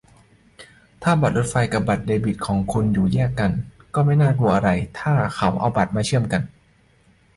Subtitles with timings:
[1.03, 3.51] "ถ้าบัตรรถไฟฟ้ากับบัตรเดบิตของคุณอยู่แยกกัน
[3.95, 6.41] ก็ไม่น่ากลัวอะไร ถ้าเขาเอาข้อมูลมาเชื่อมกัน"